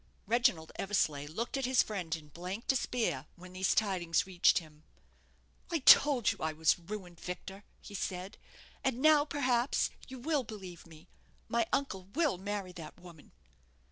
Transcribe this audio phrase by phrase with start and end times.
[0.25, 4.81] Reginald Eversleigh looked at his friend in blank despair when these tidings reached him.
[5.69, 8.39] "I told you I was ruined, Victor," he said;
[8.83, 11.07] "and now, perhaps, you will believe me.
[11.47, 13.31] My uncle will marry that woman."